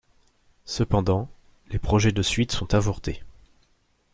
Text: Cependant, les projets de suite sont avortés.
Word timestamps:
Cependant, 0.65 1.29
les 1.67 1.77
projets 1.77 2.11
de 2.11 2.23
suite 2.23 2.51
sont 2.53 2.73
avortés. 2.73 3.21